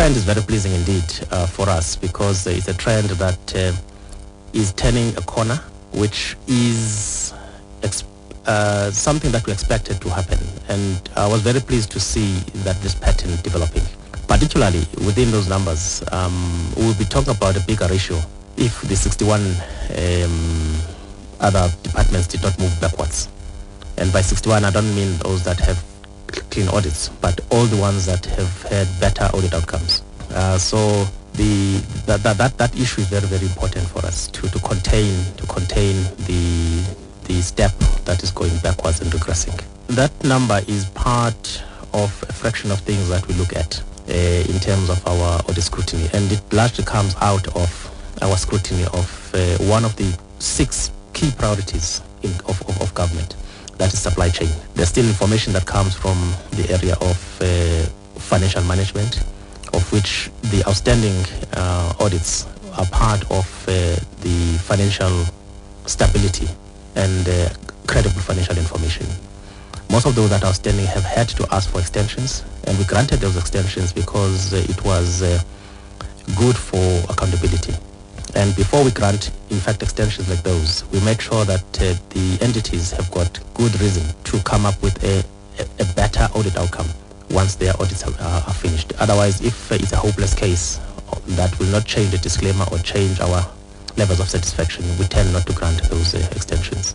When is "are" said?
62.76-62.84, 70.44-70.48, 88.04-88.14, 88.20-88.54